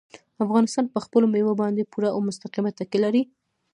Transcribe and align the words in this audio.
افغانستان 0.43 0.85
په 0.93 0.99
خپلو 1.05 1.25
مېوو 1.33 1.59
باندې 1.61 1.89
پوره 1.91 2.09
او 2.15 2.19
مستقیمه 2.27 2.71
تکیه 2.79 2.99
لري. 3.05 3.23